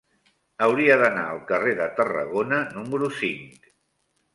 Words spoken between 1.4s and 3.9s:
carrer de Tarragona número cinc.